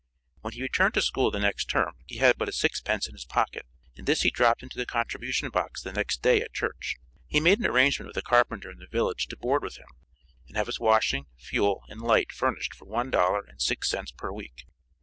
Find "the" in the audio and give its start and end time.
1.29-1.37, 4.79-4.85, 5.83-5.91, 8.79-8.87